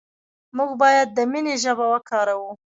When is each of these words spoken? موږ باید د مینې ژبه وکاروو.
موږ 0.57 0.71
باید 0.81 1.07
د 1.11 1.19
مینې 1.31 1.53
ژبه 1.63 1.85
وکاروو. 1.93 2.51